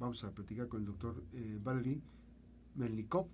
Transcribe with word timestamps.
vamos 0.00 0.24
a 0.24 0.32
platicar 0.32 0.66
con 0.66 0.80
el 0.80 0.86
doctor 0.86 1.22
eh, 1.34 1.58
Valery 1.62 2.02
Melnikov. 2.74 3.28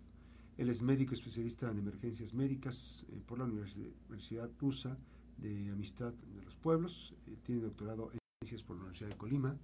Él 0.58 0.68
es 0.68 0.82
médico 0.82 1.14
especialista 1.14 1.70
en 1.70 1.78
emergencias 1.78 2.34
médicas 2.34 3.06
eh, 3.08 3.22
por 3.24 3.38
la 3.38 3.44
Universidad 3.44 4.50
USA 4.60 4.98
de 5.38 5.70
Amistad 5.70 6.12
de 6.12 6.42
los 6.42 6.56
Pueblos. 6.56 7.14
Eh, 7.28 7.36
tiene 7.44 7.62
doctorado 7.62 8.10
en 8.12 8.18
ciencias 8.42 8.66
por 8.66 8.76
la 8.76 8.82
Universidad 8.82 9.10
de 9.10 9.16
Colima. 9.16 9.56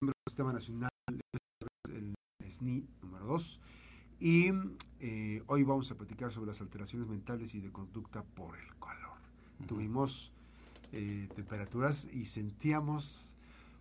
Miembro 0.00 0.14
del 0.14 0.30
Sistema 0.30 0.52
Nacional 0.52 0.90
el 1.90 2.14
SNI 2.48 2.86
número 3.02 3.26
2. 3.26 3.60
Y 4.20 4.50
hoy 5.46 5.62
vamos 5.62 5.92
a 5.92 5.94
platicar 5.94 6.32
sobre 6.32 6.48
las 6.48 6.60
alteraciones 6.60 7.06
mentales 7.06 7.54
y 7.54 7.60
de 7.60 7.70
conducta 7.70 8.24
por 8.24 8.56
el 8.58 8.66
calor. 8.80 9.18
Tuvimos 9.68 10.32
temperaturas 10.90 12.08
y 12.12 12.24
sentíamos, 12.24 13.36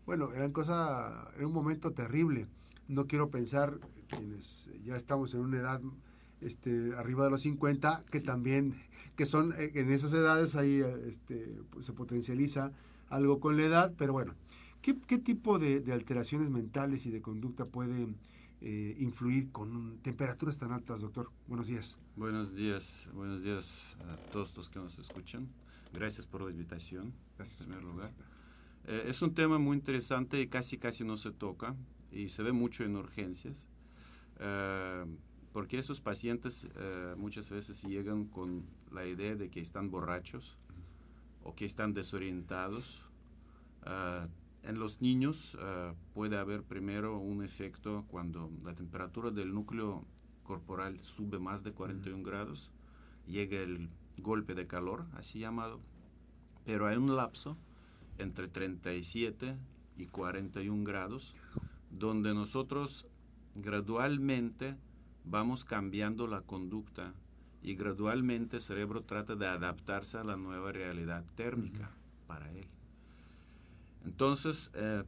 bueno, 0.08 0.32
eran 0.34 0.54
cosa, 0.54 1.30
era 1.36 1.46
un 1.46 1.54
momento 1.54 1.92
terrible. 1.92 2.48
No 2.88 3.08
quiero 3.08 3.30
pensar 3.30 3.78
quienes 4.08 4.70
ya 4.86 4.96
estamos 4.96 5.34
en 5.34 5.42
una 5.42 5.58
edad 5.58 5.82
este, 6.40 6.96
arriba 6.96 7.26
de 7.26 7.32
los 7.32 7.42
50, 7.42 8.06
que 8.10 8.22
también, 8.22 8.82
que 9.18 9.26
son 9.26 9.54
eh, 9.58 9.74
en 9.76 9.92
esas 9.92 10.14
edades 10.14 10.56
ahí 10.56 10.82
este, 11.06 11.60
pues, 11.72 11.86
se 11.86 11.92
potencializa 11.92 12.72
algo 13.10 13.42
con 13.42 13.58
la 13.58 13.64
edad, 13.64 13.94
pero 13.98 14.14
bueno, 14.14 14.34
¿qué, 14.82 14.98
qué 14.98 15.18
tipo 15.18 15.60
de, 15.60 15.82
de, 15.82 15.92
alteraciones 15.92 16.50
mentales 16.50 17.06
y 17.06 17.12
de 17.12 17.22
conducta 17.22 17.66
pueden 17.66 18.16
eh, 18.62 18.96
influir 19.00 19.52
con 19.52 19.98
temperaturas 19.98 20.58
tan 20.58 20.72
altas, 20.72 21.02
doctor? 21.02 21.32
Buenos 21.48 21.68
días. 21.68 22.00
Buenos 22.16 22.56
días, 22.56 23.08
buenos 23.14 23.44
días 23.44 23.84
a 24.08 24.16
todos 24.32 24.56
los 24.56 24.70
que 24.70 24.80
nos 24.80 24.98
escuchan. 25.00 25.50
Gracias 25.92 26.26
por 26.28 26.44
la 26.44 26.52
invitación, 26.52 27.14
Gracias, 27.38 27.60
en 27.60 27.68
primer 27.68 27.84
lugar. 27.84 28.37
Eh, 28.88 29.04
es 29.08 29.22
un 29.22 29.34
tema 29.34 29.58
muy 29.58 29.76
interesante 29.76 30.40
y 30.40 30.48
casi, 30.48 30.78
casi 30.78 31.04
no 31.04 31.18
se 31.18 31.32
toca 31.32 31.76
y 32.10 32.30
se 32.30 32.42
ve 32.42 32.54
mucho 32.54 32.86
en 32.86 32.96
urgencias. 32.96 33.68
Eh, 34.40 35.06
porque 35.52 35.80
esos 35.80 36.00
pacientes 36.00 36.68
eh, 36.76 37.16
muchas 37.18 37.50
veces 37.50 37.84
llegan 37.84 38.26
con 38.26 38.66
la 38.92 39.06
idea 39.06 39.36
de 39.36 39.50
que 39.50 39.60
están 39.60 39.92
borrachos 39.92 40.58
o 41.44 41.54
que 41.54 41.66
están 41.66 41.94
desorientados. 41.94 43.04
En 44.64 44.80
los 44.80 45.02
niños 45.02 45.58
puede 46.14 46.38
haber 46.38 46.62
primero 46.64 47.20
un 47.20 47.42
efecto 47.42 48.04
cuando 48.10 48.52
la 48.66 48.76
temperatura 48.76 49.32
del 49.32 49.54
núcleo 49.54 50.06
corporal 50.44 51.00
sube 51.04 51.40
más 51.40 51.64
de 51.64 51.72
41 51.72 52.22
grados, 52.22 52.70
llega 53.26 53.60
el 53.60 53.90
golpe 54.18 54.56
de 54.56 54.68
calor, 54.68 55.06
así 55.14 55.40
llamado, 55.40 55.80
pero 56.66 56.86
hay 56.86 56.98
un 56.98 57.16
lapso 57.16 57.58
entre 58.18 58.48
37 58.48 59.56
y 59.98 60.06
41 60.06 60.84
grados 60.84 61.36
donde 61.90 62.34
nosotros 62.34 63.06
gradualmente 63.56 64.76
vamos 65.24 65.66
cambiando 65.66 66.28
la 66.28 66.42
conducta 66.42 67.14
y 67.62 67.76
gradualmente 67.76 68.58
el 68.58 68.62
cerebro 68.62 69.04
trata 69.04 69.36
de 69.36 69.48
adaptarse 69.48 70.18
a 70.18 70.24
la 70.24 70.38
nueva 70.38 70.72
realidad 70.72 71.26
térmica 71.36 71.90
uh 71.90 72.24
-huh. 72.24 72.28
para 72.28 72.52
él. 72.52 72.68
Entonces, 74.06 74.72
eh, 74.74 75.04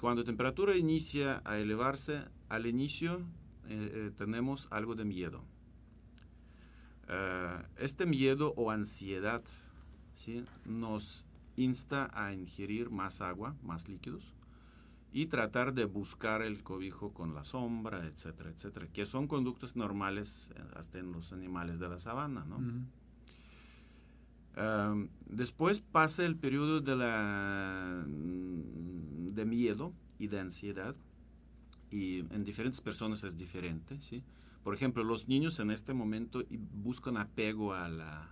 cuando 0.00 0.22
la 0.22 0.26
temperatura 0.26 0.76
inicia 0.76 1.40
a 1.44 1.58
elevarse, 1.58 2.24
al 2.48 2.66
inicio 2.66 3.20
eh, 3.68 3.90
eh, 3.94 4.10
tenemos 4.16 4.68
algo 4.70 4.94
de 4.94 5.04
miedo. 5.04 5.44
este 7.78 8.04
miedo 8.04 8.52
o 8.56 8.70
ansiedad 8.70 9.42
¿sí? 10.16 10.44
nos 10.66 11.24
insta 11.58 12.10
a 12.14 12.32
ingerir 12.32 12.90
más 12.90 13.20
agua, 13.20 13.56
más 13.62 13.88
líquidos, 13.88 14.34
y 15.12 15.26
tratar 15.26 15.72
de 15.72 15.86
buscar 15.86 16.42
el 16.42 16.62
cobijo 16.62 17.12
con 17.12 17.34
la 17.34 17.42
sombra, 17.42 18.06
etcétera, 18.06 18.50
etcétera, 18.50 18.86
que 18.92 19.06
son 19.06 19.26
conductas 19.26 19.74
normales 19.74 20.52
hasta 20.76 20.98
en 20.98 21.12
los 21.12 21.32
animales 21.32 21.80
de 21.80 21.88
la 21.88 21.98
sabana, 21.98 22.44
¿no? 22.44 22.58
Uh 22.58 22.62
-huh. 24.56 24.92
um, 24.92 25.08
después 25.26 25.80
pasa 25.80 26.24
el 26.24 26.36
periodo 26.36 26.80
de, 26.80 26.94
la, 26.94 28.04
de 28.06 29.44
miedo 29.44 29.92
y 30.18 30.26
de 30.28 30.40
ansiedad, 30.40 30.94
y 31.90 32.18
en 32.34 32.44
diferentes 32.44 32.80
personas 32.80 33.24
es 33.24 33.36
diferente, 33.36 33.98
¿sí? 34.00 34.22
Por 34.62 34.74
ejemplo, 34.74 35.02
los 35.02 35.26
niños 35.26 35.58
en 35.60 35.70
este 35.70 35.94
momento 35.94 36.44
buscan 36.74 37.16
apego 37.16 37.72
a 37.72 37.88
la, 37.88 38.28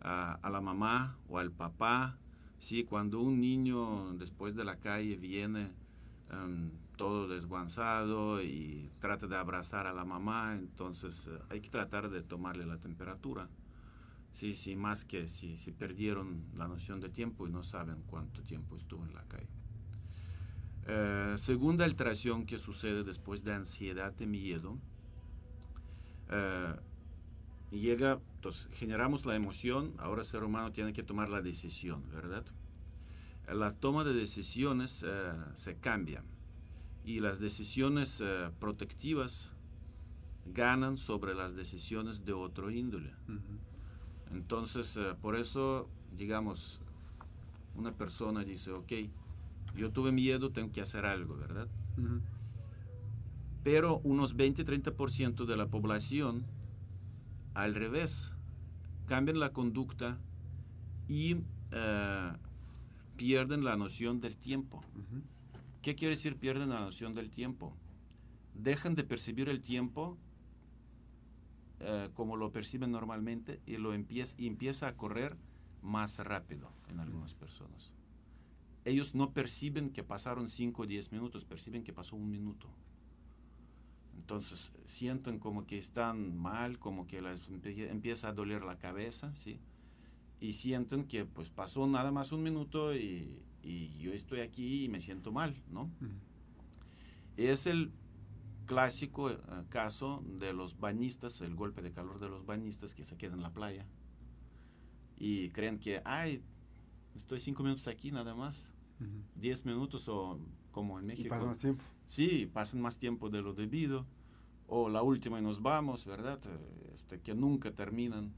a, 0.00 0.38
a 0.40 0.50
la 0.50 0.60
mamá 0.62 1.18
o 1.28 1.38
al 1.38 1.50
papá, 1.50 2.16
Sí, 2.62 2.84
cuando 2.84 3.20
un 3.20 3.40
niño 3.40 4.12
después 4.14 4.54
de 4.54 4.64
la 4.64 4.76
calle 4.76 5.16
viene 5.16 5.72
um, 6.32 6.70
todo 6.96 7.26
desguanzado 7.26 8.40
y 8.40 8.88
trata 9.00 9.26
de 9.26 9.34
abrazar 9.36 9.88
a 9.88 9.92
la 9.92 10.04
mamá, 10.04 10.54
entonces 10.54 11.26
uh, 11.26 11.42
hay 11.50 11.60
que 11.60 11.70
tratar 11.70 12.08
de 12.08 12.22
tomarle 12.22 12.64
la 12.64 12.78
temperatura. 12.78 13.48
Sí, 14.34 14.54
sí, 14.54 14.76
más 14.76 15.04
que 15.04 15.26
si, 15.26 15.56
si 15.56 15.72
perdieron 15.72 16.44
la 16.56 16.68
noción 16.68 17.00
de 17.00 17.08
tiempo 17.08 17.48
y 17.48 17.50
no 17.50 17.64
saben 17.64 18.04
cuánto 18.06 18.42
tiempo 18.42 18.76
estuvo 18.76 19.04
en 19.04 19.14
la 19.14 19.24
calle. 19.24 19.48
Uh, 20.86 21.38
segunda 21.38 21.84
alteración 21.84 22.46
que 22.46 22.58
sucede 22.58 23.02
después 23.02 23.42
de 23.42 23.54
ansiedad 23.54 24.14
y 24.20 24.26
miedo, 24.26 24.78
uh, 27.72 27.76
llega, 27.76 28.20
entonces 28.36 28.68
generamos 28.74 29.24
la 29.26 29.34
emoción, 29.34 29.94
ahora 29.98 30.22
el 30.22 30.26
ser 30.26 30.44
humano 30.44 30.72
tiene 30.72 30.92
que 30.92 31.02
tomar 31.02 31.28
la 31.28 31.42
decisión, 31.42 32.02
¿verdad? 32.12 32.44
La 33.52 33.72
toma 33.72 34.04
de 34.04 34.12
decisiones 34.12 35.02
uh, 35.02 35.06
se 35.56 35.76
cambia 35.76 36.22
y 37.04 37.20
las 37.20 37.40
decisiones 37.40 38.20
uh, 38.20 38.52
protectivas 38.60 39.50
ganan 40.46 40.96
sobre 40.96 41.34
las 41.34 41.54
decisiones 41.54 42.24
de 42.24 42.32
otro 42.32 42.70
índole. 42.70 43.10
Uh 43.28 43.32
-huh. 43.32 44.32
Entonces, 44.32 44.96
uh, 44.96 45.16
por 45.20 45.36
eso, 45.36 45.88
digamos, 46.16 46.80
una 47.76 47.92
persona 47.92 48.44
dice, 48.44 48.70
ok, 48.70 48.92
yo 49.76 49.90
tuve 49.90 50.12
miedo, 50.12 50.50
tengo 50.50 50.72
que 50.72 50.80
hacer 50.80 51.06
algo, 51.06 51.36
¿verdad? 51.36 51.68
Pero 53.64 54.00
unos 54.04 54.36
20-30% 54.36 55.46
de 55.46 55.56
la 55.56 55.66
población 55.66 56.44
al 57.54 57.74
revés, 57.74 58.32
cambian 59.06 59.40
la 59.40 59.52
conducta 59.52 60.18
y 61.08 61.34
uh, 61.34 62.36
pierden 63.16 63.64
la 63.64 63.76
noción 63.76 64.20
del 64.20 64.36
tiempo. 64.36 64.82
Uh 64.94 65.00
-huh. 65.00 65.22
¿Qué 65.82 65.94
quiere 65.94 66.14
decir 66.14 66.36
pierden 66.36 66.70
la 66.70 66.80
noción 66.80 67.14
del 67.14 67.30
tiempo? 67.30 67.76
Dejan 68.54 68.94
de 68.94 69.04
percibir 69.04 69.48
el 69.48 69.60
tiempo 69.60 70.16
uh, 71.80 72.12
como 72.14 72.36
lo 72.36 72.52
perciben 72.52 72.92
normalmente 72.92 73.60
y, 73.66 73.76
lo 73.76 73.92
empieza, 73.92 74.34
y 74.38 74.46
empieza 74.46 74.88
a 74.88 74.96
correr 74.96 75.36
más 75.82 76.18
rápido 76.20 76.70
en 76.88 77.00
algunas 77.00 77.34
personas. 77.34 77.92
Ellos 78.84 79.14
no 79.14 79.32
perciben 79.32 79.90
que 79.90 80.02
pasaron 80.02 80.48
5 80.48 80.82
o 80.82 80.86
10 80.86 81.12
minutos, 81.12 81.44
perciben 81.44 81.84
que 81.84 81.92
pasó 81.92 82.16
un 82.16 82.30
minuto. 82.30 82.68
Entonces 84.16 84.72
sienten 84.84 85.38
como 85.38 85.66
que 85.66 85.78
están 85.78 86.36
mal, 86.36 86.78
como 86.78 87.06
que 87.06 87.20
les 87.20 87.40
empieza 87.48 88.28
a 88.28 88.32
doler 88.32 88.62
la 88.62 88.78
cabeza, 88.78 89.34
¿sí? 89.34 89.58
Y 90.40 90.54
sienten 90.54 91.04
que 91.04 91.24
pues 91.24 91.50
pasó 91.50 91.86
nada 91.86 92.10
más 92.10 92.32
un 92.32 92.42
minuto 92.42 92.94
y, 92.94 93.42
y 93.62 93.98
yo 93.98 94.12
estoy 94.12 94.40
aquí 94.40 94.84
y 94.84 94.88
me 94.88 95.00
siento 95.00 95.32
mal, 95.32 95.54
¿no? 95.68 95.82
Uh 95.82 96.04
-huh. 96.04 96.18
Es 97.36 97.66
el 97.66 97.92
clásico 98.66 99.26
uh, 99.26 99.68
caso 99.68 100.22
de 100.38 100.52
los 100.52 100.78
bañistas, 100.78 101.40
el 101.40 101.54
golpe 101.54 101.82
de 101.82 101.92
calor 101.92 102.18
de 102.18 102.28
los 102.28 102.44
bañistas 102.46 102.94
que 102.94 103.04
se 103.04 103.16
quedan 103.16 103.38
en 103.38 103.42
la 103.42 103.52
playa 103.52 103.86
y 105.16 105.50
creen 105.50 105.78
que, 105.78 106.02
ay, 106.04 106.42
estoy 107.14 107.38
cinco 107.38 107.62
minutos 107.62 107.86
aquí 107.86 108.10
nada 108.10 108.34
más, 108.34 108.71
uh 109.02 109.06
-huh. 109.06 109.22
diez 109.34 109.64
minutos 109.64 110.08
o 110.08 110.38
como 110.70 110.98
en 110.98 111.06
México. 111.06 111.26
Y 111.26 111.30
pasa 111.30 111.46
más 111.46 111.58
tiempo. 111.58 111.84
Sí, 112.06 112.50
pasan 112.52 112.80
más 112.80 112.98
tiempo 112.98 113.28
de 113.28 113.42
lo 113.42 113.52
debido. 113.52 114.06
O 114.66 114.88
la 114.88 115.02
última 115.02 115.38
y 115.38 115.42
nos 115.42 115.60
vamos, 115.60 116.06
¿verdad? 116.06 116.40
Este, 116.94 117.20
que 117.20 117.34
nunca 117.34 117.72
terminan 117.72 118.32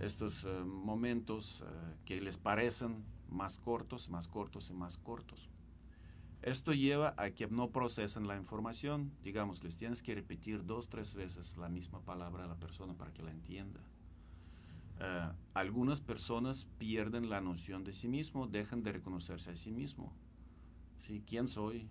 estos 0.00 0.44
uh, 0.44 0.64
momentos 0.64 1.60
uh, 1.60 1.66
que 2.06 2.20
les 2.20 2.38
parecen 2.38 3.04
más 3.28 3.58
cortos, 3.58 4.08
más 4.08 4.28
cortos 4.28 4.70
y 4.70 4.72
más 4.72 4.96
cortos. 4.96 5.50
Esto 6.40 6.72
lleva 6.72 7.14
a 7.16 7.30
que 7.30 7.48
no 7.48 7.70
procesen 7.70 8.26
la 8.26 8.36
información. 8.36 9.10
Digamos, 9.22 9.62
les 9.62 9.76
tienes 9.76 10.02
que 10.02 10.14
repetir 10.14 10.64
dos, 10.64 10.88
tres 10.88 11.14
veces 11.14 11.56
la 11.56 11.68
misma 11.68 12.00
palabra 12.00 12.44
a 12.44 12.46
la 12.46 12.54
persona 12.54 12.94
para 12.94 13.12
que 13.12 13.22
la 13.22 13.32
entienda. 13.32 13.80
Uh, 15.00 15.32
algunas 15.54 16.00
personas 16.00 16.66
pierden 16.78 17.30
la 17.30 17.40
noción 17.40 17.84
de 17.84 17.92
sí 17.92 18.08
mismo, 18.08 18.48
dejan 18.48 18.82
de 18.82 18.92
reconocerse 18.92 19.50
a 19.50 19.56
sí 19.56 19.70
mismo. 19.70 20.12
¿Sí? 21.06 21.22
¿Quién 21.26 21.46
soy? 21.46 21.88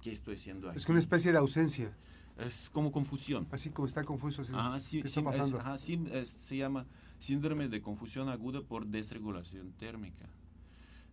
¿Qué 0.00 0.12
estoy 0.12 0.36
haciendo 0.36 0.68
aquí? 0.68 0.76
Es 0.76 0.88
una 0.88 1.00
especie 1.00 1.32
de 1.32 1.38
ausencia. 1.38 1.96
Es 2.38 2.70
como 2.70 2.92
confusión. 2.92 3.46
Así 3.50 3.70
como 3.70 3.86
está 3.86 4.04
confuso. 4.04 4.42
Así, 4.42 4.52
ajá, 4.54 4.80
sí, 4.80 5.02
¿Qué 5.02 5.08
está 5.08 5.22
pasando? 5.22 5.58
Es, 5.58 5.64
ajá, 5.64 5.78
sí, 5.78 6.02
es, 6.12 6.30
se 6.30 6.56
llama 6.56 6.86
síndrome 7.18 7.68
de 7.68 7.82
confusión 7.82 8.28
aguda 8.28 8.62
por 8.62 8.86
desregulación 8.86 9.72
térmica. 9.72 10.28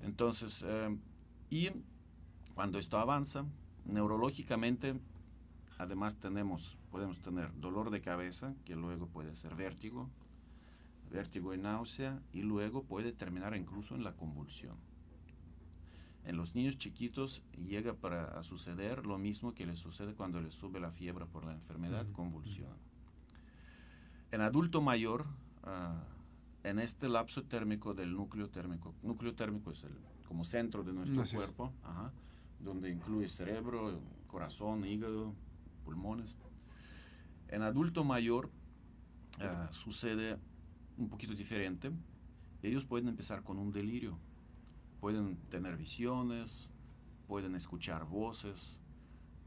Entonces, 0.02 0.64
eh, 0.66 0.98
y 1.50 1.70
cuando 2.56 2.80
esto 2.80 2.98
avanza, 2.98 3.46
neurológicamente, 3.86 5.00
además 5.78 6.16
tenemos, 6.16 6.78
podemos 6.92 7.20
tener 7.22 7.52
dolor 7.60 7.90
de 7.90 8.02
cabeza, 8.02 8.56
que 8.66 8.76
luego 8.76 9.08
puede 9.08 9.36
ser 9.36 9.56
vértigo, 9.56 10.10
vértigo 11.12 11.54
y 11.54 11.58
náusea, 11.58 12.22
y 12.34 12.42
luego 12.42 12.84
puede 12.84 13.12
terminar 13.12 13.56
incluso 13.56 13.96
en 13.96 14.04
la 14.04 14.14
convulsión. 14.14 14.76
En 16.26 16.36
los 16.36 16.56
niños 16.56 16.78
chiquitos 16.78 17.42
llega 17.56 17.94
para 17.94 18.38
a 18.38 18.44
suceder 18.44 19.06
lo 19.06 19.18
mismo 19.18 19.54
que 19.54 19.66
les 19.66 19.80
sucede 19.80 20.14
cuando 20.14 20.42
les 20.42 20.54
sube 20.54 20.80
la 20.80 20.92
fiebre 20.92 21.26
por 21.26 21.46
la 21.46 21.54
enfermedad, 21.54 22.06
convulsión. 22.12 22.76
En 24.32 24.42
adulto 24.42 24.82
mayor, 24.82 25.26
ah, 25.64 26.04
en 26.64 26.80
este 26.80 27.08
lapso 27.08 27.44
térmico 27.44 27.94
del 27.94 28.14
núcleo 28.14 28.50
térmico, 28.50 28.94
núcleo 29.04 29.36
térmico 29.36 29.72
es 29.72 29.84
el 29.86 29.96
como 30.28 30.44
centro 30.44 30.84
de 30.84 30.92
nuestro 30.92 31.24
cuerpo, 31.38 31.72
donde 32.60 32.90
incluye 32.90 33.30
cerebro, 33.30 34.02
corazón, 34.28 34.86
hígado, 34.86 35.34
pulmones. 35.86 36.36
En 37.48 37.62
adulto 37.62 38.04
mayor 38.04 38.50
ah, 39.40 39.70
sucede 39.72 40.38
un 40.98 41.10
poquito 41.10 41.34
diferente. 41.34 41.92
Ellos 42.64 42.86
pueden 42.86 43.08
empezar 43.08 43.44
con 43.44 43.60
un 43.60 43.72
delirio, 43.72 44.18
pueden 45.00 45.38
tener 45.50 45.78
visiones, 45.78 46.70
pueden 47.28 47.56
escuchar 47.56 48.06
voces, 48.06 48.80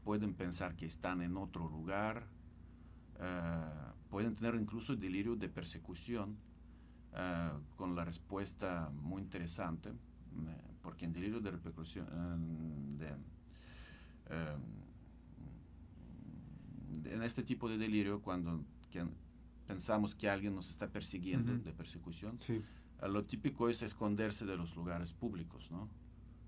pueden 0.03 0.33
pensar 0.33 0.75
que 0.75 0.85
están 0.85 1.21
en 1.21 1.37
otro 1.37 1.69
lugar, 1.69 2.27
ah, 3.19 3.93
pueden 4.09 4.35
tener 4.35 4.55
incluso 4.55 4.95
delirio 4.95 5.35
de 5.35 5.49
persecución, 5.49 6.37
ah, 7.13 7.57
con 7.75 7.95
la 7.95 8.05
respuesta 8.05 8.89
muy 8.93 9.21
interesante, 9.21 9.89
eh, 9.89 9.93
porque 10.81 11.05
en 11.05 11.13
delirio 11.13 11.39
de 11.39 11.51
repercusión, 11.51 12.07
eh, 13.01 13.15
eh, 14.29 14.57
en 17.05 17.23
este 17.23 17.43
tipo 17.43 17.67
de 17.69 17.77
delirio, 17.77 18.21
cuando 18.21 18.63
pensamos 19.71 20.13
que 20.15 20.29
alguien 20.29 20.53
nos 20.53 20.69
está 20.69 20.87
persiguiendo, 20.87 21.57
de 21.57 21.71
persecución, 21.71 22.37
lo 23.01 23.23
típico 23.23 23.69
es 23.69 23.81
esconderse 23.81 24.45
de 24.45 24.57
los 24.57 24.75
lugares 24.75 25.13
públicos, 25.13 25.71
¿no? 25.71 25.89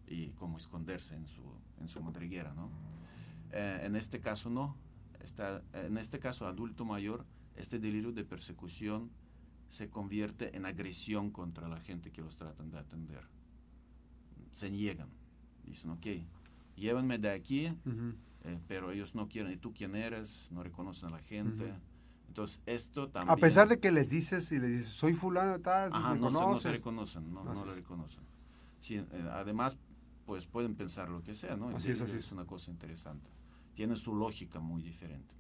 Y 0.08 0.28
como 0.32 0.58
esconderse 0.58 1.16
en 1.16 1.26
su, 1.26 1.42
en 1.80 1.88
su 1.88 2.02
madriguera, 2.02 2.54
¿no? 2.54 2.70
en 3.52 3.96
este 3.96 4.20
caso 4.20 4.50
no. 4.50 4.76
Está, 5.24 5.62
en 5.74 5.98
este 5.98 6.20
caso, 6.20 6.48
adulto 6.48 6.86
mayor, 6.86 7.26
este 7.56 7.80
delirio 7.80 8.12
de 8.12 8.26
persecución 8.26 9.12
se 9.70 9.90
convierte 9.90 10.56
en 10.58 10.66
agresión 10.66 11.32
contra 11.32 11.68
la 11.68 11.80
gente 11.80 12.12
que 12.12 12.22
los 12.22 12.36
tratan 12.36 12.72
de 12.72 12.80
atender. 12.80 13.24
Se 14.52 14.70
niegan. 14.70 15.10
Dicen, 15.64 15.92
ok, 15.92 16.08
llévenme 16.76 17.20
de 17.20 17.32
aquí, 17.32 17.66
eh, 17.66 18.60
pero 18.68 18.92
ellos 18.92 19.16
no 19.16 19.30
quieren. 19.30 19.52
¿Y 19.54 19.58
tú 19.58 19.72
quién 19.72 19.96
eres? 19.96 20.52
No 20.52 20.62
reconocen 20.62 21.10
a 21.10 21.12
la 21.12 21.20
gente. 21.20 21.74
Entonces, 22.34 22.60
esto 22.66 23.10
también... 23.10 23.30
A 23.30 23.36
pesar 23.36 23.68
de 23.68 23.80
que 23.80 23.92
les 23.92 24.10
dices 24.10 24.52
y 24.52 24.58
les 24.58 24.72
dices, 24.72 24.88
soy 24.88 25.14
fulano, 25.14 25.60
tal, 25.60 25.94
Ajá, 25.94 26.16
no, 26.16 26.32
no, 26.32 26.58
se 26.58 26.72
reconocen, 26.72 27.32
no, 27.32 27.44
no 27.44 27.54
lo 27.54 27.66
reconocen. 27.66 28.24
Sí, 28.82 28.96
eh, 28.96 29.30
además, 29.32 29.78
pues 30.26 30.48
pueden 30.48 30.74
pensar 30.74 31.10
lo 31.10 31.22
que 31.22 31.36
sea, 31.36 31.56
¿no? 31.56 31.68
Así 31.78 31.92
es, 31.92 32.02
así 32.02 32.18
es. 32.18 32.32
una 32.32 32.46
cosa 32.46 32.72
interesante. 32.72 33.30
Tiene 33.76 33.96
su 33.96 34.16
lógica 34.16 34.60
muy 34.60 34.82
diferente. 34.82 35.36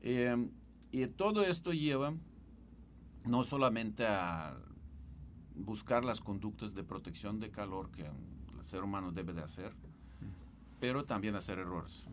Eh, 0.00 0.50
y 0.90 1.06
todo 1.06 1.44
esto 1.44 1.72
lleva 1.72 2.12
no 3.24 3.44
solamente 3.44 4.08
a 4.08 4.56
buscar 5.54 6.04
las 6.04 6.20
conductas 6.20 6.74
de 6.74 6.82
protección 6.82 7.38
de 7.38 7.52
calor 7.52 7.92
que 7.92 8.02
el 8.02 8.64
ser 8.64 8.82
humano 8.82 9.12
debe 9.12 9.34
de 9.34 9.42
hacer, 9.42 9.72
pero 10.80 11.04
también 11.04 11.36
hacer 11.36 11.60
errores. 11.60 12.08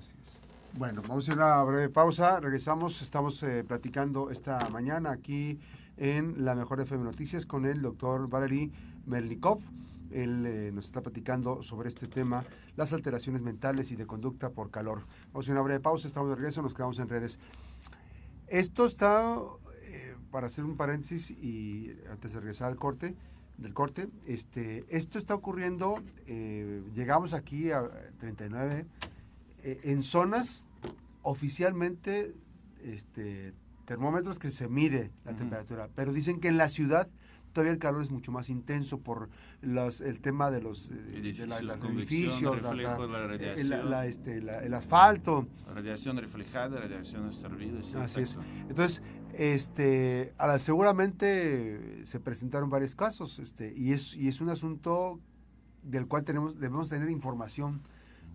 Bueno, 0.75 1.04
vamos 1.04 1.30
a 1.30 1.31
hacer 1.31 1.36
una 1.36 1.62
breve 1.64 1.90
pausa. 1.90 2.40
Regresamos. 2.40 3.04
Estamos 3.04 3.44
eh, 3.44 3.64
platicando 3.64 4.31
esta 4.31 4.58
mañana 4.72 5.12
aquí 5.12 5.60
en 5.98 6.44
la 6.44 6.56
Mejor 6.56 6.81
FM 6.81 7.04
Noticias 7.04 7.46
con 7.46 7.68
el 7.68 7.84
doctor 7.84 8.28
Valery 8.28 8.72
Merlikov. 9.06 9.60
Él 10.10 10.44
eh, 10.48 10.72
nos 10.74 10.86
está 10.86 11.02
platicando 11.02 11.62
sobre 11.62 11.90
este 11.90 12.08
tema, 12.08 12.44
las 12.75 12.92
alteraciones 12.92 13.44
mentales 13.44 13.92
y 13.92 13.96
de 13.96 14.08
conducta 14.08 14.50
por 14.50 14.72
calor. 14.72 15.04
Vamos 15.31 15.48
a 15.48 15.52
una 15.52 15.62
breve 15.62 15.80
pausa. 15.80 16.08
Estamos 16.08 16.31
de 16.31 16.38
regreso. 16.38 16.64
Nos 16.64 16.74
quedamos 16.74 16.98
en 16.98 17.08
redes. 17.08 17.38
Esto 18.48 18.88
está, 18.88 19.38
eh, 19.84 20.16
para 20.31 20.48
hacer 20.48 20.66
un 20.66 20.75
paréntesis 20.75 21.30
y 21.30 21.96
antes 22.10 22.34
de 22.34 22.40
regresar 22.40 22.70
al 22.70 22.78
corte, 22.78 23.16
del 23.60 23.75
corte. 23.75 24.10
Este, 24.25 24.86
esto 24.90 25.20
está 25.20 25.36
ocurriendo, 25.36 26.02
llegamos 26.25 27.36
aquí 27.36 27.70
a 27.70 27.88
39, 28.18 28.88
eh, 29.63 29.80
en 29.83 30.04
zonas 30.04 30.68
oficialmente 31.21 32.33
este, 32.83 33.54
termómetros 33.86 34.39
que 34.39 34.50
se 34.50 34.68
mide 34.68 35.12
la 35.25 35.33
temperatura, 35.33 35.89
pero 35.95 36.13
dicen 36.13 36.39
que 36.39 36.50
en 36.50 36.57
la 36.57 36.69
ciudad 36.69 37.10
todavía 37.54 37.71
el 37.71 37.80
calor 37.80 38.04
es 38.04 38.12
mucho 38.12 38.31
más 38.31 38.50
intenso 38.50 39.00
por 39.00 39.30
los, 39.62 40.01
el 40.01 40.19
tema 40.19 40.51
de 40.51 40.62
los 40.62 40.92
edificios, 40.92 42.57
el 44.42 44.74
asfalto. 44.74 45.48
radiación 45.74 46.18
reflejada, 46.18 46.80
radiación 46.80 47.27
absorbida. 47.27 47.80
Así 48.04 48.21
es. 48.21 48.38
Entonces, 48.68 49.01
este, 49.33 50.33
seguramente 50.60 52.06
se 52.06 52.19
presentaron 52.19 52.69
varios 52.69 52.95
casos 52.95 53.39
este, 53.39 53.74
y, 53.75 53.94
es, 53.94 54.18
y 54.18 54.27
es 54.27 54.42
un 54.42 54.50
asunto 54.50 55.21
del 55.83 56.07
cual 56.07 56.24
tenemos, 56.24 56.60
debemos 56.60 56.89
tener 56.89 57.10
información. 57.10 57.81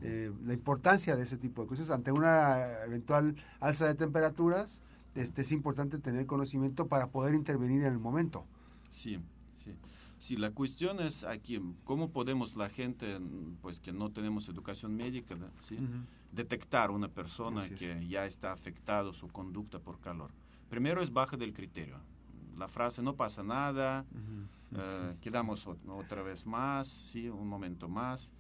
Eh, 0.00 0.32
la 0.44 0.54
importancia 0.54 1.16
de 1.16 1.24
ese 1.24 1.36
tipo 1.36 1.62
de 1.62 1.68
cosas 1.68 1.90
ante 1.90 2.12
una 2.12 2.84
eventual 2.84 3.34
alza 3.58 3.86
de 3.86 3.94
temperaturas 3.94 4.80
este, 5.14 5.40
es 5.40 5.50
importante 5.50 5.98
tener 5.98 6.26
conocimiento 6.26 6.86
para 6.86 7.08
poder 7.08 7.34
intervenir 7.34 7.82
en 7.82 7.92
el 7.92 7.98
momento. 7.98 8.46
Sí, 8.90 9.18
sí. 9.64 9.74
Sí, 10.18 10.36
la 10.36 10.50
cuestión 10.50 11.00
es 11.00 11.24
aquí, 11.24 11.60
¿cómo 11.84 12.10
podemos 12.10 12.56
la 12.56 12.68
gente, 12.68 13.18
pues 13.60 13.80
que 13.80 13.92
no 13.92 14.10
tenemos 14.10 14.48
educación 14.48 14.94
médica, 14.94 15.36
¿sí? 15.60 15.78
detectar 16.32 16.90
una 16.90 17.08
persona 17.08 17.68
que 17.68 18.06
ya 18.06 18.26
está 18.26 18.52
afectado 18.52 19.12
su 19.12 19.28
conducta 19.28 19.78
por 19.78 20.00
calor? 20.00 20.30
Primero 20.68 21.02
es 21.02 21.12
baja 21.12 21.36
del 21.36 21.52
criterio. 21.52 21.96
La 22.56 22.68
frase 22.68 23.00
no 23.02 23.14
pasa 23.14 23.42
nada, 23.44 24.04
eh, 24.76 25.14
quedamos 25.20 25.66
otra 25.66 26.22
vez 26.22 26.46
más, 26.46 26.88
¿sí? 26.88 27.28
un 27.28 27.48
momento 27.48 27.88
más. 27.88 28.32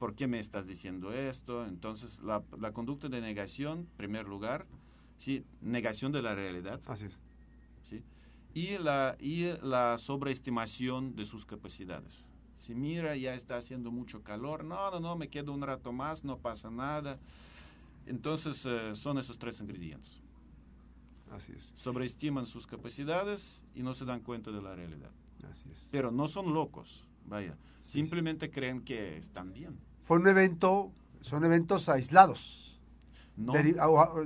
¿Por 0.00 0.16
qué 0.16 0.26
me 0.26 0.40
estás 0.40 0.66
diciendo 0.66 1.12
esto? 1.12 1.64
Entonces, 1.64 2.18
la, 2.20 2.42
la 2.58 2.72
conducta 2.72 3.08
de 3.08 3.20
negación, 3.20 3.78
en 3.80 3.86
primer 3.96 4.26
lugar, 4.26 4.66
¿sí? 5.18 5.44
negación 5.60 6.10
de 6.10 6.22
la 6.22 6.34
realidad. 6.34 6.80
Así 6.88 7.04
es. 7.04 7.20
¿sí? 7.88 8.02
y 8.54 8.78
la, 8.78 9.16
y 9.20 9.52
la 9.62 9.98
sobreestimación 9.98 11.14
de 11.14 11.24
sus 11.24 11.46
capacidades. 11.46 12.26
Si 12.58 12.74
mira, 12.74 13.16
ya 13.16 13.34
está 13.34 13.56
haciendo 13.56 13.90
mucho 13.90 14.22
calor, 14.22 14.64
no, 14.64 14.90
no, 14.90 15.00
no, 15.00 15.16
me 15.16 15.28
quedo 15.28 15.52
un 15.52 15.62
rato 15.62 15.92
más, 15.92 16.24
no 16.24 16.38
pasa 16.38 16.70
nada. 16.70 17.18
Entonces 18.06 18.64
eh, 18.66 18.94
son 18.94 19.18
esos 19.18 19.38
tres 19.38 19.60
ingredientes. 19.60 20.20
Así 21.30 21.52
es. 21.52 21.72
Sobreestiman 21.76 22.46
sus 22.46 22.66
capacidades 22.66 23.62
y 23.74 23.82
no 23.82 23.94
se 23.94 24.04
dan 24.04 24.20
cuenta 24.20 24.50
de 24.50 24.60
la 24.60 24.74
realidad. 24.74 25.10
Así 25.48 25.68
es. 25.70 25.88
Pero 25.92 26.10
no 26.10 26.28
son 26.28 26.52
locos, 26.52 27.04
vaya. 27.26 27.56
simplemente 27.86 28.50
creen 28.50 28.82
que 28.82 29.16
están 29.16 29.52
bien. 29.52 29.78
Fue 30.10 30.18
un 30.18 30.26
evento, 30.26 30.90
son 31.20 31.44
eventos 31.44 31.88
aislados 31.88 32.60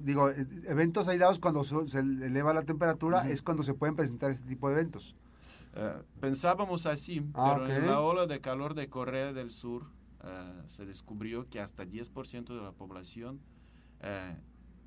digo, 0.01 0.31
e, 0.31 0.47
eventos 0.67 1.09
aislados 1.09 1.39
cuando 1.39 1.63
se 1.63 1.99
eleva 1.99 2.55
la 2.55 2.63
temperatura 2.63 3.29
es 3.29 3.43
cuando 3.43 3.63
se 3.63 3.75
pueden 3.75 3.95
presentar 3.95 4.31
este 4.31 4.49
tipo 4.49 4.71
de 4.71 4.77
eventos. 4.77 5.15
Eh, 5.75 5.93
pensábamos 6.21 6.87
así, 6.87 7.23
ah, 7.35 7.59
pero 7.61 7.77
en 7.77 7.87
la 7.87 8.01
ola 8.01 8.27
de 8.27 8.41
calor 8.41 8.73
de 8.73 8.89
Corea 8.89 9.35
del 9.35 9.51
Sur 9.51 9.85
eh, 10.25 10.63
se 10.69 10.87
descubrió 10.87 11.51
que 11.51 11.61
hasta 11.61 11.85
10% 11.85 12.47
de 12.47 12.63
la 12.63 12.73
población 12.73 13.43
eh, 14.01 14.39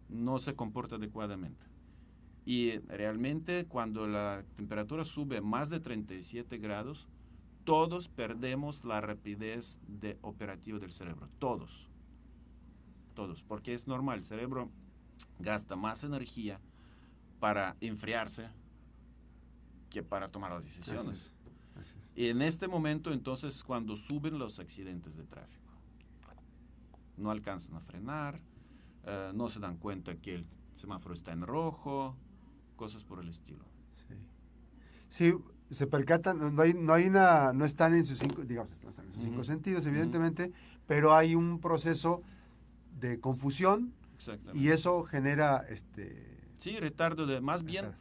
no 0.09 0.39
se 0.39 0.55
comporta 0.55 0.95
adecuadamente. 0.95 1.63
Y 2.43 2.79
realmente 2.87 3.67
cuando 3.67 4.07
la 4.07 4.43
temperatura 4.55 5.05
sube 5.05 5.41
más 5.41 5.69
de 5.69 5.79
37 5.79 6.57
grados, 6.57 7.07
todos 7.67 8.07
perdemos 8.07 8.83
la 8.83 9.01
rapidez 9.01 9.77
de 9.87 10.17
operativo 10.21 10.79
del 10.79 10.91
cerebro, 10.91 11.27
todos 11.37 11.87
todos, 13.17 13.41
porque 13.41 13.73
es 13.73 13.87
normal, 13.87 14.19
el 14.19 14.23
cerebro 14.23 14.69
gasta 15.39 15.75
más 15.75 16.03
energía 16.03 16.59
para 17.39 17.75
enfriarse 17.81 18.47
que 19.89 20.03
para 20.03 20.29
tomar 20.29 20.51
las 20.51 20.63
decisiones. 20.63 21.33
Y 22.15 22.27
en 22.27 22.43
este 22.43 22.67
momento 22.67 23.11
entonces 23.11 23.63
cuando 23.63 23.95
suben 23.97 24.37
los 24.37 24.59
accidentes 24.59 25.17
de 25.17 25.23
tráfico. 25.23 25.73
No 27.17 27.31
alcanzan 27.31 27.75
a 27.75 27.81
frenar, 27.81 28.39
eh, 29.03 29.31
no 29.33 29.49
se 29.49 29.59
dan 29.59 29.77
cuenta 29.77 30.15
que 30.17 30.35
el 30.35 30.45
semáforo 30.75 31.15
está 31.15 31.31
en 31.31 31.41
rojo, 31.41 32.15
cosas 32.75 33.03
por 33.03 33.19
el 33.19 33.29
estilo. 33.29 33.65
Sí, 35.09 35.33
se 35.69 35.87
percatan, 35.87 36.55
no 36.55 36.61
hay, 36.61 36.73
no 36.73 36.93
hay 36.93 37.05
una, 37.05 37.53
no 37.53 37.65
están 37.65 37.93
en 37.93 38.05
sus 38.05 38.19
cinco, 38.19 38.43
digamos, 38.43 38.71
no 38.83 38.89
están 38.89 39.05
en 39.05 39.13
sus 39.13 39.23
cinco 39.23 39.43
sentidos, 39.43 39.85
evidentemente, 39.85 40.51
pero 40.85 41.13
hay 41.13 41.35
un 41.35 41.59
proceso 41.59 42.21
de 42.99 43.19
confusión 43.19 43.93
y 44.53 44.69
eso 44.69 45.03
genera 45.03 45.65
este 45.69 46.35
Sí, 46.59 46.79
retardo 46.79 47.27
de, 47.27 47.39
más 47.39 47.63
bien 47.63 47.91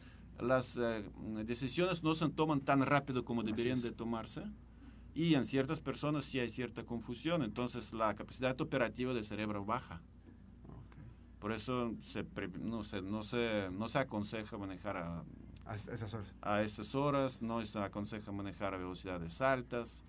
las 0.41 0.77
eh, 0.77 1.05
decisiones 1.45 2.03
no 2.03 2.15
se 2.15 2.29
toman 2.31 2.61
tan 2.61 2.83
rápido 2.83 3.25
como 3.25 3.43
Así 3.43 3.51
deberían 3.51 3.79
es. 3.79 3.83
de 3.83 3.93
tomarse 3.93 4.43
y 5.15 5.35
en 5.35 5.45
ciertas 5.47 5.81
personas 5.81 6.25
sí 6.25 6.39
hay 6.39 6.51
cierta 6.51 6.85
confusión, 6.85 7.43
entonces 7.43 7.93
la 7.93 8.15
capacidad 8.15 8.59
operativa 8.61 9.15
del 9.15 9.25
cerebro 9.25 9.65
baja. 9.65 10.03
Por 11.39 11.53
eso 11.53 11.95
se, 12.03 12.25
no, 12.61 12.83
se, 12.85 13.03
no, 13.03 13.23
se, 13.23 13.71
no 13.71 13.89
se 13.89 13.99
aconseja 13.99 14.59
manejar 14.59 14.97
a, 14.97 15.25
a 15.67 15.75
esas 15.75 16.15
horas. 16.15 16.35
a 16.43 16.63
esas 16.63 16.95
horas, 16.95 17.43
no 17.43 17.65
se 17.65 17.79
aconseja 17.79 18.33
manejar 18.33 18.75
a 18.75 18.79
velocidades 18.79 19.41
altas, 19.41 20.05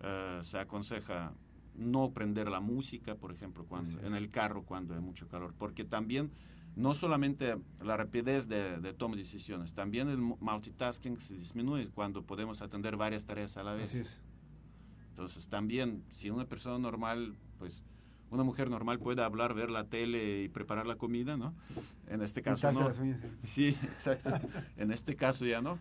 eh, 0.00 0.40
se 0.42 0.58
aconseja 0.58 1.32
no 1.74 2.10
prender 2.12 2.48
la 2.48 2.60
música, 2.60 3.14
por 3.14 3.32
ejemplo, 3.32 3.64
cuando, 3.64 3.90
en 4.06 4.14
el 4.14 4.30
carro 4.30 4.62
cuando 4.62 4.94
hay 4.94 5.00
mucho 5.00 5.26
calor, 5.28 5.54
porque 5.58 5.84
también 5.84 6.30
no 6.76 6.94
solamente 6.94 7.56
la 7.82 7.96
rapidez 7.96 8.46
de, 8.48 8.78
de 8.78 8.92
toma 8.94 9.16
de 9.16 9.22
decisiones, 9.22 9.74
también 9.74 10.08
el 10.08 10.18
mu- 10.18 10.36
multitasking 10.40 11.18
se 11.20 11.34
disminuye 11.34 11.88
cuando 11.88 12.22
podemos 12.24 12.62
atender 12.62 12.96
varias 12.96 13.24
tareas 13.26 13.56
a 13.56 13.62
la 13.62 13.72
vez. 13.74 13.90
Así 13.90 13.98
es. 14.00 14.20
Entonces 15.10 15.46
también, 15.48 16.02
si 16.10 16.30
una 16.30 16.46
persona 16.46 16.78
normal, 16.78 17.34
pues 17.58 17.82
una 18.32 18.44
mujer 18.44 18.70
normal 18.70 18.98
puede 18.98 19.22
hablar, 19.22 19.52
ver 19.52 19.70
la 19.70 19.84
tele 19.84 20.42
y 20.42 20.48
preparar 20.48 20.86
la 20.86 20.96
comida, 20.96 21.36
¿no? 21.36 21.54
En 22.08 22.22
este 22.22 22.40
caso 22.40 22.72
no. 22.72 22.88
las 22.88 22.98
uñas. 22.98 23.20
Sí, 23.44 23.76
exacto. 23.82 24.30
en 24.78 24.90
este 24.90 25.16
caso 25.16 25.44
ya 25.44 25.60
no. 25.60 25.78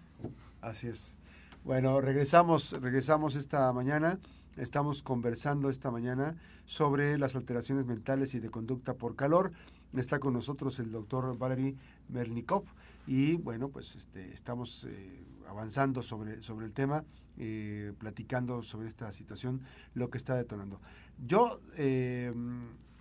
Así 0.59 0.87
es. 0.87 1.15
Bueno, 1.63 2.01
regresamos, 2.01 2.73
regresamos 2.73 3.35
esta 3.35 3.71
mañana. 3.71 4.19
Estamos 4.57 5.01
conversando 5.01 5.69
esta 5.69 5.91
mañana 5.91 6.35
sobre 6.65 7.17
las 7.17 7.37
alteraciones 7.37 7.85
mentales 7.85 8.35
y 8.35 8.41
de 8.41 8.49
conducta 8.49 8.95
por 8.95 9.15
calor. 9.15 9.53
Está 9.93 10.19
con 10.19 10.33
nosotros 10.33 10.79
el 10.79 10.91
doctor 10.91 11.37
Valery 11.37 11.75
Mernikov 12.07 12.63
y 13.07 13.35
bueno, 13.35 13.69
pues 13.69 13.95
este, 13.95 14.31
estamos 14.31 14.85
eh, 14.85 15.25
avanzando 15.49 16.01
sobre, 16.01 16.41
sobre 16.43 16.65
el 16.65 16.71
tema, 16.71 17.03
eh, 17.37 17.93
platicando 17.97 18.61
sobre 18.61 18.87
esta 18.87 19.11
situación, 19.11 19.61
lo 19.93 20.09
que 20.09 20.17
está 20.17 20.35
detonando. 20.35 20.79
Yo, 21.25 21.59
eh, 21.75 22.33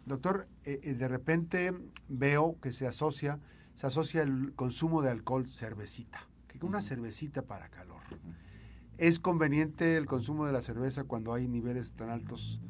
doctor, 0.05 0.49
eh, 0.65 0.81
eh, 0.83 0.95
de 0.95 1.09
repente 1.09 1.73
veo 2.09 2.57
que 2.61 2.73
se 2.73 2.87
asocia, 2.87 3.39
se 3.75 3.87
asocia 3.87 4.23
el 4.23 4.53
consumo 4.55 5.01
de 5.01 5.11
alcohol 5.11 5.47
cervecita, 5.49 6.27
que 6.49 6.65
una 6.65 6.83
cervecita 6.83 7.43
para 7.43 7.69
calor. 7.69 8.03
¿Es 8.99 9.19
conveniente 9.19 9.97
el 9.97 10.07
consumo 10.07 10.45
de 10.45 10.53
la 10.53 10.61
cerveza 10.61 11.05
cuando 11.05 11.33
hay 11.33 11.49
niveles 11.49 11.93
tan 11.93 12.11
altos 12.11 12.61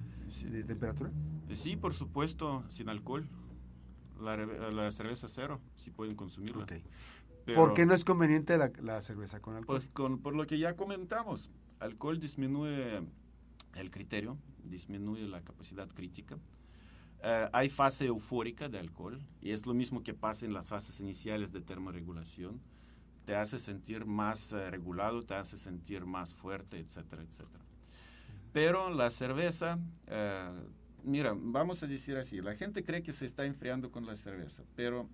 de 0.45 0.63
temperatura? 0.63 1.11
Sí, 1.55 1.77
por 1.77 1.93
supuesto, 1.93 2.65
sin 2.69 2.89
alcohol. 2.89 3.27
La, 4.21 4.37
la 4.37 4.91
cerveza 4.91 5.29
cero, 5.29 5.61
sí 5.77 5.91
pueden 5.91 6.15
consumirla. 6.15 6.65
Ok. 6.65 6.73
Pero, 7.45 7.59
¿Por 7.59 7.75
qué 7.75 7.87
no 7.87 7.95
es 7.95 8.05
conveniente 8.05 8.59
la, 8.59 8.71
la 8.81 9.01
cerveza 9.01 9.41
con 9.41 9.57
alcohol? 9.57 9.79
Pues 9.79 9.89
con, 9.89 10.19
por 10.21 10.35
lo 10.35 10.47
que 10.47 10.59
ya 10.59 10.77
comentamos, 10.77 11.51
alcohol 11.79 12.21
disminuye 12.21 13.01
el 13.75 13.91
criterio, 13.91 14.37
disminuye 14.65 15.27
la 15.27 15.43
capacidad 15.43 15.89
crítica. 15.89 16.39
Eh, 17.23 17.49
hay 17.53 17.69
fase 17.69 18.07
eufórica 18.07 18.69
de 18.69 18.79
alcohol 18.79 19.21
y 19.41 19.51
es 19.51 19.67
lo 19.67 19.75
mismo 19.75 20.03
que 20.03 20.15
pasa 20.15 20.47
en 20.47 20.53
las 20.53 20.69
fases 20.69 21.01
iniciales 21.01 21.53
de 21.53 21.61
termorregulación. 21.61 22.61
Te 23.27 23.37
hace 23.37 23.59
sentir 23.59 24.07
más 24.07 24.53
eh, 24.53 24.71
regulado, 24.71 25.23
te 25.23 25.35
hace 25.35 25.57
sentir 25.57 26.07
más 26.07 26.35
fuerte, 26.35 26.79
etcétera, 26.79 27.23
etcétera. 27.23 27.65
Pero 28.53 28.91
la 28.91 29.11
cerveza, 29.11 29.79
eh, 30.07 30.51
mira, 31.05 31.35
vamos 31.37 31.83
a 31.83 31.87
decir 31.87 32.17
así, 32.17 32.41
la 32.41 32.55
gente 32.55 32.85
cree 32.85 33.03
que 33.03 33.13
se 33.13 33.27
está 33.27 33.45
enfriando 33.45 33.91
con 33.91 34.07
la 34.07 34.17
cerveza, 34.17 34.63
pero 34.77 35.09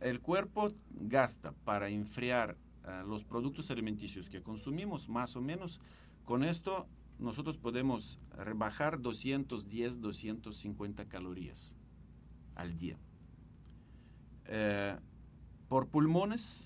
el 0.00 0.20
cuerpo 0.20 0.72
gasta 0.90 1.52
para 1.64 1.88
enfriar 1.88 2.56
eh, 2.86 3.02
los 3.06 3.24
productos 3.24 3.70
alimenticios 3.70 4.28
que 4.28 4.42
consumimos, 4.42 5.08
más 5.08 5.36
o 5.36 5.40
menos, 5.40 5.80
con 6.24 6.44
esto 6.44 6.86
nosotros 7.18 7.56
podemos 7.56 8.18
rebajar 8.36 9.00
210, 9.00 10.00
250 10.00 11.06
calorías 11.06 11.72
al 12.54 12.76
día. 12.76 12.98
Eh, 14.46 14.96
por 15.68 15.88
pulmones, 15.88 16.62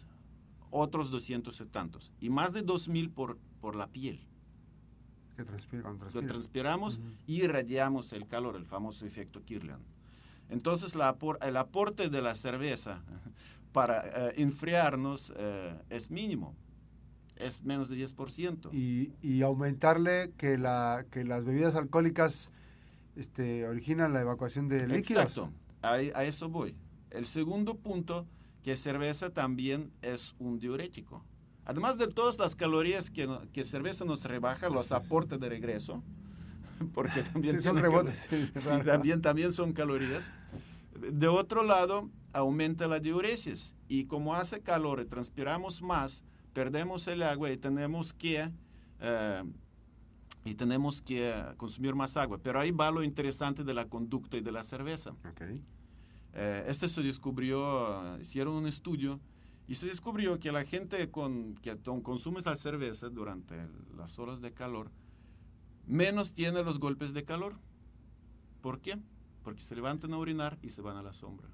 otros 0.71 1.11
200 1.11 1.61
y 1.61 1.67
tantos. 1.67 2.13
Y 2.21 2.31
más 2.31 2.53
de 2.53 2.63
2000 2.63 3.11
por, 3.11 3.39
por 3.61 3.77
la 3.77 3.87
piel. 3.87 4.21
Que 5.41 5.47
transpira, 5.47 5.83
cuando 5.83 6.05
Lo 6.05 6.11
transpira. 6.11 6.33
transpiramos 6.35 7.01
y 7.27 7.43
irradiamos 7.43 8.13
el 8.13 8.27
calor, 8.27 8.57
el 8.57 8.67
famoso 8.67 9.07
efecto 9.07 9.43
Kirlian. 9.43 9.81
Entonces 10.51 10.95
la 10.95 11.17
el 11.41 11.57
aporte 11.57 12.11
de 12.11 12.21
la 12.21 12.35
cerveza 12.35 13.01
para 13.73 14.29
eh, 14.29 14.35
enfriarnos 14.37 15.33
eh, 15.37 15.75
es 15.89 16.11
mínimo, 16.11 16.55
es 17.37 17.63
menos 17.63 17.89
de 17.89 17.97
10%. 17.97 18.69
Y, 18.73 19.13
y 19.23 19.41
aumentarle 19.41 20.33
que, 20.37 20.59
la, 20.59 21.07
que 21.11 21.25
las 21.25 21.45
bebidas 21.47 21.75
alcohólicas 21.75 22.51
este, 23.17 23.67
originan 23.67 24.13
la 24.13 24.21
evacuación 24.21 24.69
de 24.69 24.87
líquidos. 24.87 25.23
Exacto, 25.23 25.51
a, 25.81 25.93
a 25.95 26.25
eso 26.25 26.51
voy. 26.51 26.75
El 27.11 27.27
segundo 27.27 27.77
punto, 27.77 28.27
que 28.63 28.77
cerveza 28.77 29.31
también 29.31 29.91
es 30.03 30.35
un 30.39 30.59
diurético. 30.59 31.25
Además 31.71 31.99
de 31.99 32.09
todas 32.09 32.37
las 32.37 32.57
calorías 32.57 33.11
que, 33.11 33.29
que 33.53 33.65
cerveza 33.65 34.05
nos 34.05 34.25
rebaja, 34.25 34.69
los 34.69 34.91
Así 34.91 35.07
aporta 35.07 35.39
de 35.39 35.49
regreso, 35.49 36.03
porque 36.95 37.23
también 37.23 37.61
Sí, 37.61 37.65
son 37.65 37.77
rebotes. 37.77 38.29
sí, 38.29 38.51
también, 38.85 39.23
también 39.23 39.53
son 39.53 39.73
calorías. 39.73 40.33
De 41.13 41.29
otro 41.29 41.63
lado, 41.63 42.11
aumenta 42.33 42.89
la 42.89 42.99
diuresis 42.99 43.77
y 43.87 44.07
como 44.07 44.35
hace 44.35 44.63
calor 44.63 45.01
y 45.01 45.05
transpiramos 45.07 45.81
más, 45.81 46.25
perdemos 46.53 47.07
el 47.07 47.23
agua 47.23 47.53
y 47.53 47.57
tenemos 47.57 48.13
que 48.13 48.51
eh, 49.01 49.45
y 50.45 50.55
tenemos 50.57 51.03
que 51.03 51.33
consumir 51.57 51.95
más 51.95 52.17
agua. 52.17 52.39
Pero 52.43 52.59
ahí 52.59 52.73
va 52.73 52.91
lo 52.91 53.05
interesante 53.05 53.63
de 53.63 53.75
la 53.75 53.85
conducta 53.85 54.37
y 54.37 54.41
de 54.41 54.51
la 54.51 54.65
cerveza. 54.65 55.11
Ok. 55.11 55.43
Eh, 56.33 56.65
este 56.67 56.89
se 56.89 57.01
descubrió, 57.03 58.19
hicieron 58.21 58.55
un 58.55 58.67
estudio 58.67 59.21
y 59.71 59.77
se 59.77 59.87
descubrió 59.87 60.41
que 60.41 60.51
la 60.51 60.65
gente 60.65 61.13
con, 61.13 61.55
que 61.55 61.79
consume 62.03 62.41
la 62.41 62.57
cerveza 62.57 63.09
durante 63.09 63.55
las 63.97 64.19
horas 64.19 64.41
de 64.41 64.53
calor 64.53 64.91
menos 65.87 66.33
tiene 66.33 66.65
los 66.65 66.81
golpes 66.81 67.15
de 67.15 67.25
calor. 67.25 67.55
¿Por 68.63 68.81
qué? 68.81 68.99
Porque 69.45 69.63
se 69.63 69.77
levantan 69.77 70.13
a 70.13 70.19
orinar 70.19 70.59
y 70.61 70.71
se 70.71 70.83
van 70.83 70.97
a 70.97 71.03
la 71.03 71.13
sombra. 71.13 71.49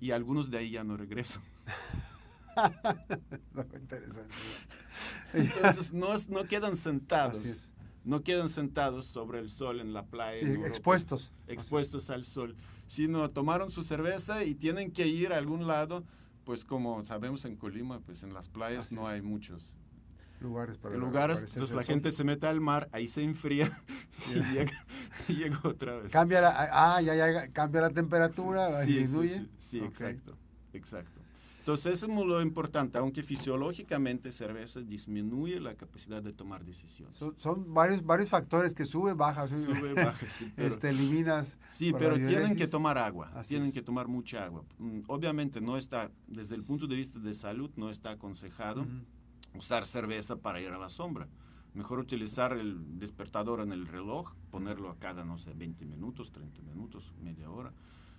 Y 0.00 0.12
algunos 0.12 0.50
de 0.50 0.56
ahí 0.56 0.70
ya 0.70 0.82
no 0.82 0.96
regresan. 0.96 1.42
No, 3.54 3.62
interesante. 3.62 4.34
Entonces 5.32 5.92
no, 5.92 6.08
no 6.28 6.48
quedan 6.48 6.76
sentados. 6.76 7.72
No 8.02 8.24
quedan 8.24 8.48
sentados 8.48 9.06
sobre 9.06 9.38
el 9.38 9.48
sol 9.48 9.80
en 9.80 9.92
la 9.92 10.06
playa. 10.06 10.40
Sí, 10.40 10.46
en 10.46 10.50
Europa. 10.52 10.68
expuestos. 10.68 11.32
expuestos 11.46 12.10
al 12.10 12.24
sol, 12.24 12.56
sino 12.88 13.30
tomaron 13.30 13.70
su 13.70 13.84
cerveza 13.84 14.42
y 14.44 14.56
tienen 14.56 14.90
que 14.90 15.06
ir 15.06 15.32
a 15.32 15.36
algún 15.38 15.68
lado, 15.68 16.02
pues 16.44 16.64
como 16.64 17.04
sabemos 17.04 17.44
en 17.44 17.54
Colima, 17.56 18.00
pues 18.00 18.24
en 18.24 18.34
las 18.34 18.48
playas 18.48 18.86
Así 18.86 18.96
no 18.96 19.02
es. 19.02 19.08
hay 19.10 19.22
muchos 19.22 19.72
Lugares 20.40 20.78
para 20.78 20.96
lugares, 20.96 21.38
entonces 21.40 21.74
la 21.74 21.82
sol. 21.82 21.94
gente 21.94 22.12
se 22.12 22.22
mete 22.22 22.46
al 22.46 22.60
mar, 22.60 22.88
ahí 22.92 23.08
se 23.08 23.22
enfría 23.22 23.76
y 24.30 24.34
Ya. 24.34 24.52
llega, 24.52 24.84
y 25.28 25.32
llega 25.34 25.60
otra 25.64 25.96
vez. 25.98 26.12
Cambia 26.12 26.40
la, 26.40 26.54
ah, 26.72 27.00
ya, 27.02 27.14
ya, 27.16 27.48
cambia 27.52 27.80
la 27.80 27.90
temperatura, 27.90 28.84
Sí, 28.84 28.92
sí, 28.92 28.98
disminuye. 29.00 29.34
sí, 29.40 29.48
sí, 29.58 29.80
Ok. 29.80 29.86
exacto, 29.88 30.38
exacto. 30.72 31.20
Entonces 31.68 31.92
eso 32.02 32.06
es 32.06 32.26
lo 32.26 32.40
importante, 32.40 32.96
aunque 32.96 33.22
fisiológicamente 33.22 34.32
cerveza 34.32 34.80
disminuye 34.80 35.60
la 35.60 35.74
capacidad 35.74 36.22
de 36.22 36.32
tomar 36.32 36.64
decisiones. 36.64 37.14
Son, 37.18 37.34
son 37.38 37.74
varios, 37.74 38.02
varios 38.02 38.30
factores 38.30 38.72
que 38.72 38.86
sube, 38.86 39.12
baja, 39.12 39.46
sube, 39.46 39.66
Sube, 39.78 39.92
baja, 39.92 40.26
sí, 40.38 40.50
pero- 40.56 40.68
este, 40.68 40.88
eliminas. 40.88 41.58
Sí, 41.70 41.92
pero 41.92 42.14
tienen 42.14 42.56
que 42.56 42.66
tomar 42.68 42.96
agua, 42.96 43.30
Así 43.34 43.50
tienen 43.50 43.68
es. 43.68 43.74
que 43.74 43.82
tomar 43.82 44.08
mucha 44.08 44.46
agua. 44.46 44.64
Mm, 44.78 45.00
Obviamente 45.08 45.60
no 45.60 45.76
está, 45.76 46.10
desde 46.26 46.54
el 46.54 46.64
punto 46.64 46.86
de 46.86 46.96
vista 46.96 47.18
de 47.18 47.34
salud, 47.34 47.70
no 47.76 47.90
está 47.90 48.12
aconsejado 48.12 48.80
Ujú. 48.80 49.58
usar 49.58 49.84
cerveza 49.86 50.36
para 50.36 50.62
ir 50.62 50.70
a 50.70 50.78
la 50.78 50.88
sombra. 50.88 51.28
Mejor 51.74 51.98
utilizar 51.98 52.54
el 52.54 52.98
despertador 52.98 53.60
en 53.60 53.72
el 53.72 53.86
reloj, 53.86 54.32
ponerlo 54.50 54.88
a 54.88 54.96
cada, 54.98 55.22
no 55.22 55.36
sé, 55.36 55.52
20 55.52 55.84
minutos, 55.84 56.32
30 56.32 56.62
minutos, 56.62 57.12
media 57.22 57.50
hora, 57.50 57.74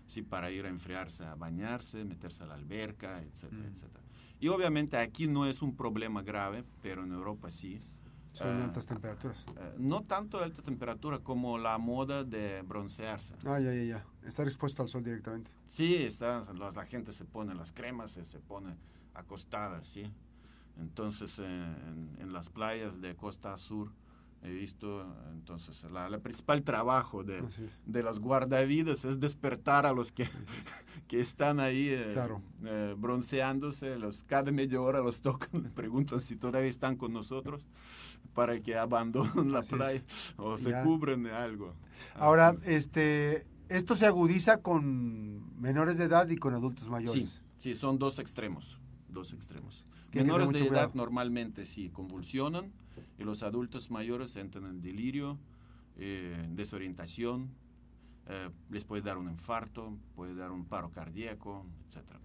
sí, 0.10 0.22
para 0.24 0.52
ir 0.52 0.66
a 0.66 0.70
enfriarse, 0.70 1.24
a 1.24 1.36
bañarse, 1.36 2.04
meterse 2.04 2.44
a 2.44 2.48
la 2.48 2.56
alberca, 2.56 3.22
etcétera, 3.22 3.62
Mm. 3.70 3.74
etcétera. 3.74 4.04
Y 4.42 4.48
obviamente 4.48 4.98
aquí 4.98 5.28
no 5.28 5.46
es 5.46 5.62
un 5.62 5.76
problema 5.76 6.22
grave, 6.24 6.64
pero 6.82 7.04
en 7.04 7.12
Europa 7.14 7.50
sí. 7.50 7.82
Son 8.32 8.48
Ah, 8.62 8.66
altas 8.66 8.86
temperaturas. 8.86 9.46
Eh, 9.58 9.76
no 9.80 10.04
tanto 10.04 10.38
alta 10.40 10.62
temperatura 10.62 11.18
como 11.20 11.58
la 11.58 11.78
moda 11.80 12.24
de 12.24 12.62
broncearse. 12.62 13.34
Ah, 13.46 13.60
ya, 13.60 13.74
ya, 13.74 13.84
ya. 13.84 14.06
Estar 14.28 14.48
expuesto 14.48 14.84
al 14.84 14.90
sol 14.90 15.04
directamente. 15.04 15.50
Sí, 15.68 15.96
está, 15.96 16.44
la, 16.54 16.72
la 16.72 16.86
gente 16.86 17.12
se 17.12 17.26
pone 17.26 17.56
las 17.56 17.72
cremas, 17.72 18.12
se, 18.12 18.26
se 18.26 18.40
pone 18.40 18.76
acostada, 19.16 19.84
¿sí? 19.84 20.12
Entonces, 20.80 21.40
en, 21.40 22.16
en 22.20 22.32
las 22.32 22.50
playas 22.50 23.02
de 23.02 23.16
Costa 23.16 23.58
Sur, 23.58 23.92
he 24.42 24.50
visto, 24.52 25.06
entonces, 25.34 25.84
la, 25.92 26.10
la 26.10 26.20
principal 26.20 26.64
trabajo 26.64 27.24
de, 27.24 27.44
de, 27.86 28.04
las 28.04 28.20
guardavidas 28.20 29.04
es 29.04 29.20
despertar 29.20 29.86
a 29.86 29.92
los 29.92 30.12
que, 30.14 30.30
que 31.10 31.20
están 31.20 31.60
ahí 31.60 31.90
eh, 31.90 32.08
claro. 32.14 32.42
eh, 32.64 32.96
bronceándose, 32.98 34.00
los, 34.00 34.24
cada 34.24 34.52
media 34.52 34.80
hora 34.80 35.00
los 35.02 35.20
tocan, 35.22 35.64
preguntan 35.76 36.22
si 36.22 36.36
todavía 36.38 36.70
están 36.70 36.96
con 36.96 37.12
nosotros 37.12 37.66
para 38.34 38.60
que 38.62 38.78
abandonen 38.78 39.52
la 39.52 39.60
Así 39.60 39.76
playa 39.76 40.00
es. 40.00 40.34
o 40.38 40.58
se 40.58 40.70
Ya. 40.70 40.84
cubren 40.84 41.24
de 41.24 41.32
algo. 41.34 41.74
Ahora, 42.16 42.50
Así. 42.50 42.60
este, 42.66 43.46
esto 43.68 43.96
se 43.96 44.06
agudiza 44.06 44.62
con 44.62 45.60
menores 45.62 45.98
de 45.98 46.06
edad 46.06 46.30
y 46.30 46.38
con 46.38 46.54
adultos 46.54 46.86
sí, 46.86 46.90
mayores. 46.92 47.42
sí, 47.60 47.76
son 47.76 48.00
dos 48.00 48.20
extremos, 48.20 48.80
dos 49.10 49.34
extremos. 49.34 49.86
Menores 50.14 50.50
de 50.50 50.60
edad 50.60 50.68
cuidado. 50.68 50.92
normalmente 50.96 51.66
sí 51.66 51.90
convulsionan 51.90 52.72
y 53.20 53.24
los 53.24 53.44
adultos 53.44 53.92
mayores 53.92 54.36
entran 54.38 54.66
en 54.66 54.82
delirio, 54.82 55.38
eh, 55.98 56.48
desorientación, 56.52 57.50
eh, 58.28 58.50
les 58.70 58.86
puede 58.86 59.02
dar 59.02 59.18
un 59.18 59.30
infarto, 59.30 59.98
puede 60.16 60.34
dar 60.36 60.52
un 60.52 60.66
paro 60.66 60.90
cardíaco, 60.92 61.66
etcétera. 61.88 62.20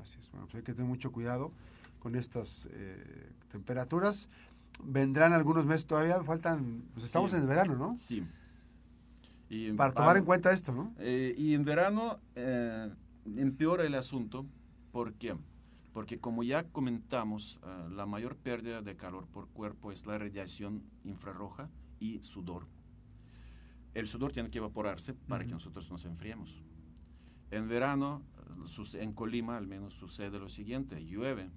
Así 0.00 0.18
es. 0.18 0.30
Bueno, 0.30 0.46
pues 0.46 0.56
hay 0.56 0.62
que 0.62 0.72
tener 0.72 0.88
mucho 0.88 1.12
cuidado 1.12 1.52
con 2.00 2.16
estas 2.16 2.68
eh, 2.72 3.30
temperaturas. 3.52 4.28
Vendrán 4.82 5.32
algunos 5.32 5.64
meses 5.66 5.86
todavía, 5.86 6.22
faltan, 6.24 6.82
pues 6.94 7.04
estamos 7.04 7.30
Sí. 7.30 7.36
en 7.36 7.42
el 7.42 7.48
verano, 7.48 7.76
¿no? 7.76 7.96
Sí. 7.98 8.24
Y 9.48 9.72
Para 9.72 9.92
tomar 9.92 10.16
en 10.16 10.24
cuenta 10.24 10.52
esto, 10.52 10.72
¿no? 10.72 10.94
Y 11.04 11.54
en 11.54 11.64
verano 11.64 12.20
empeora 13.36 13.84
el 13.84 13.94
asunto. 13.96 14.46
¿Por 14.92 15.12
qué? 15.14 15.36
Porque 15.92 16.20
como 16.20 16.42
ya 16.42 16.64
comentamos, 16.64 17.58
eh, 17.62 17.88
la 17.90 18.06
mayor 18.06 18.36
pérdida 18.36 18.80
de 18.82 18.96
calor 18.96 19.26
por 19.26 19.48
cuerpo 19.48 19.90
es 19.90 20.06
la 20.06 20.18
radiación 20.18 20.84
infrarroja 21.04 21.68
y 21.98 22.20
sudor. 22.20 22.66
El 23.94 24.06
sudor 24.06 24.32
tiene 24.32 24.50
que 24.50 24.58
evaporarse 24.58 25.14
para 25.14 25.44
que 25.44 25.50
nosotros 25.50 25.90
nos 25.90 26.04
enfriemos. 26.04 26.62
En 27.50 27.68
verano, 27.68 28.22
eh, 28.68 29.02
en 29.02 29.12
Colima 29.12 29.56
al 29.56 29.66
menos 29.66 29.94
sucede 29.94 30.38
lo 30.38 30.48
siguiente, 30.48 31.04
llueve. 31.04 31.50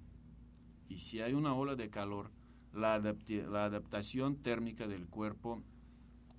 Y 0.88 0.98
si 0.98 1.20
hay 1.20 1.34
una 1.34 1.54
ola 1.54 1.76
de 1.76 1.90
calor, 1.90 2.30
la, 2.72 2.94
adaptación 2.94 4.36
térmica 4.36 4.88
del 4.88 5.06
cuerpo 5.06 5.62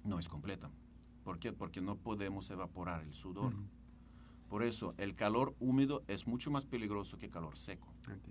no 0.04 0.20
es 0.20 0.28
completa. 0.28 0.70
¿Por 1.24 1.40
qué? 1.40 1.54
Porque 1.54 1.82
no 1.82 1.98
podemos 1.98 2.50
evaporar 2.50 3.04
el 3.04 3.14
sudor. 3.14 3.54
Por 4.50 4.64
eso, 4.64 4.94
el 4.98 5.16
calor 5.16 5.56
húmedo 5.60 6.04
es 6.08 6.28
mucho 6.28 6.52
más 6.52 6.66
peligroso 6.66 7.18
que 7.18 7.30
calor 7.30 7.58
seco. 7.58 7.88
Ok. 8.08 8.30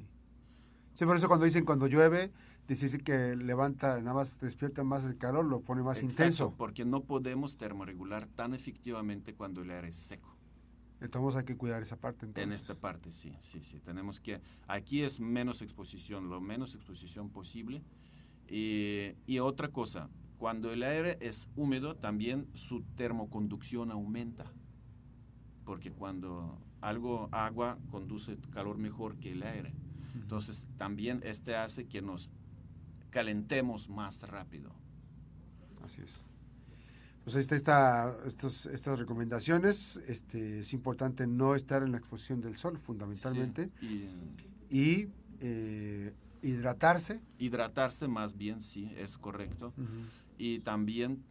Sí, 0.95 1.05
por 1.05 1.17
eso 1.17 1.27
cuando 1.27 1.45
dicen 1.45 1.65
cuando 1.65 1.89
llueve, 1.89 2.31
dice 2.69 2.99
que 2.99 3.35
levanta, 3.35 3.99
nada 4.01 4.15
más 4.15 4.39
despierta 4.39 4.85
más 4.85 5.05
el 5.05 5.19
calor, 5.19 5.45
lo 5.45 5.61
pone 5.61 5.83
más 5.83 5.99
Exacto, 5.99 6.13
intenso. 6.13 6.55
Porque 6.57 6.85
no 6.85 7.03
podemos 7.03 7.57
termorregular 7.57 8.29
tan 8.29 8.55
efectivamente 8.55 9.35
cuando 9.35 9.63
el 9.63 9.71
aire 9.71 9.89
es 9.89 9.97
seco. 9.97 10.37
Entonces 11.01 11.37
hay 11.37 11.45
que 11.45 11.57
cuidar 11.57 11.83
esa 11.83 11.97
parte. 11.97 12.27
Entonces. 12.27 12.45
En 12.45 12.57
esta 12.57 12.75
parte 12.75 13.11
sí, 13.11 13.37
sí, 13.41 13.63
sí. 13.65 13.81
Tenemos 13.81 14.21
que, 14.21 14.41
aquí 14.69 15.03
es 15.03 15.19
menos 15.19 15.63
exposición, 15.63 16.31
lo 16.31 16.41
menos 16.41 16.75
exposición 16.75 17.29
posible. 17.29 17.83
Y, 18.49 19.15
y 19.27 19.41
otra 19.41 19.69
cosa, 19.69 20.09
cuando 20.39 20.73
el 20.73 20.83
aire 20.83 21.19
es 21.21 21.49
húmedo, 21.57 21.97
también 21.97 22.47
su 22.55 22.83
termoconducción 22.97 23.91
aumenta. 23.91 24.53
Porque 25.65 25.91
cuando 25.91 26.59
algo, 26.81 27.29
agua, 27.33 27.79
conduce 27.91 28.37
calor 28.53 28.79
mejor 28.79 29.17
que 29.17 29.33
el 29.33 29.43
aire. 29.43 29.73
Entonces, 30.15 30.67
también 30.79 31.21
este 31.25 31.57
hace 31.57 31.87
que 31.87 32.01
nos 32.03 32.29
calentemos 33.11 33.89
más 33.89 34.23
rápido. 34.29 34.71
Así 35.83 36.03
es. 36.03 36.23
Pues 37.25 37.37
ahí 37.37 37.41
está 37.43 37.57
esta, 37.57 38.17
estos, 38.27 38.67
estas 38.67 38.99
recomendaciones. 38.99 39.97
Este, 40.07 40.61
es 40.61 40.73
importante 40.75 41.27
no 41.27 41.55
estar 41.55 41.83
en 41.83 41.93
la 41.93 41.99
exposición 41.99 42.41
del 42.43 42.57
sol, 42.57 42.79
fundamentalmente, 42.79 43.71
Sí, 43.81 44.09
y 44.71 45.09
eh, 45.41 46.13
hidratarse. 46.43 47.21
y 47.39 47.47
hidratarse 47.47 48.09
más 48.09 48.37
bien, 48.37 48.61
sí, 48.63 48.93
es 48.97 49.17
correcto. 49.17 49.73
Y 50.37 50.59
también 50.61 51.23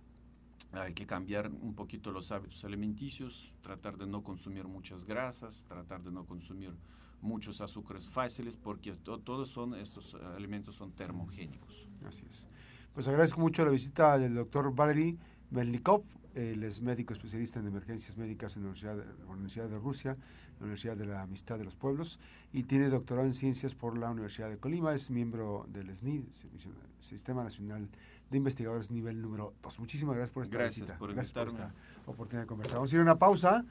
hay 0.71 0.93
que 0.93 1.05
cambiar 1.05 1.49
un 1.49 1.73
poquito 1.75 2.11
los 2.11 2.31
hábitos 2.31 2.63
alimenticios, 2.65 3.53
tratar 3.61 3.97
de 3.97 4.07
no 4.07 4.23
consumir 4.23 4.65
muchas 4.65 5.05
grasas, 5.05 5.65
tratar 5.67 6.01
de 6.03 6.11
no 6.11 6.25
consumir 6.25 6.71
muchos 7.21 7.61
azúcares 7.61 8.09
fáciles, 8.09 8.57
porque 8.57 8.93
to- 8.93 9.19
todos 9.19 9.49
son 9.49 9.75
estos 9.75 10.15
alimentos 10.35 10.75
son 10.75 10.91
termogénicos. 10.91 11.87
Así 12.05 12.25
es. 12.29 12.47
Pues 12.93 13.07
agradezco 13.07 13.39
mucho 13.39 13.63
la 13.65 13.71
visita 13.71 14.17
del 14.17 14.35
doctor 14.35 14.73
Valery 14.73 15.17
Melnikov. 15.51 16.03
Él 16.35 16.63
es 16.63 16.81
médico 16.81 17.13
especialista 17.13 17.59
en 17.59 17.67
emergencias 17.67 18.17
médicas 18.17 18.55
en 18.57 18.63
la 18.63 18.69
Universidad 18.69 18.97
de, 18.97 19.05
la 19.25 19.31
Universidad 19.31 19.69
de 19.69 19.77
Rusia, 19.77 20.17
la 20.59 20.63
Universidad 20.63 20.97
de 20.97 21.05
la 21.05 21.21
Amistad 21.21 21.57
de 21.59 21.63
los 21.65 21.75
Pueblos, 21.75 22.19
y 22.51 22.63
tiene 22.63 22.89
doctorado 22.89 23.27
en 23.27 23.33
ciencias 23.33 23.75
por 23.75 23.97
la 23.97 24.09
Universidad 24.09 24.49
de 24.49 24.57
Colima. 24.57 24.93
Es 24.95 25.09
miembro 25.11 25.67
del 25.71 25.89
SNI, 25.95 26.25
Servicio- 26.31 26.71
Sistema 26.99 27.43
Nacional 27.43 27.87
de 28.31 28.37
Investigadores 28.37 28.89
nivel 28.89 29.21
número 29.21 29.53
2. 29.61 29.79
Muchísimas 29.79 30.15
gracias 30.15 30.31
por 30.33 30.43
esta 30.43 30.57
Gracias 30.57 30.75
visita. 30.85 30.97
por 30.97 31.13
gracias 31.13 31.33
por 31.33 31.47
esta 31.47 31.73
oportunidad 32.07 32.43
de 32.43 32.47
conversar. 32.47 32.75
Vamos 32.77 32.91
a 32.91 32.95
ir 32.95 32.99
a 32.99 33.03
una 33.03 33.19
pausa. 33.19 33.65